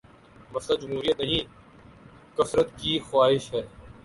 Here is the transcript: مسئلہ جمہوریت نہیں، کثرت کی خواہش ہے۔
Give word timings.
مسئلہ 0.53 0.77
جمہوریت 0.79 1.19
نہیں، 1.19 1.45
کثرت 2.37 2.69
کی 2.77 2.99
خواہش 2.99 3.53
ہے۔ 3.53 3.61